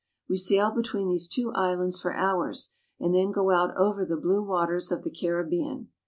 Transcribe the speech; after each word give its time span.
We 0.27 0.35
sail 0.37 0.71
betv/een 0.71 1.09
these 1.09 1.27
two 1.27 1.51
islands 1.53 1.99
for 2.01 2.11
hours, 2.15 2.71
and 2.99 3.13
then 3.13 3.29
go 3.29 3.51
out 3.51 3.77
over 3.77 4.03
the 4.03 4.17
blue 4.17 4.41
waters 4.43 4.91
of 4.91 5.03
the 5.03 5.11
Caribbean. 5.11 5.89